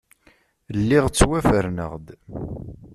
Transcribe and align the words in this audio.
Lliɣ 0.77 1.05
ttwaferneɣ-d. 1.09 2.07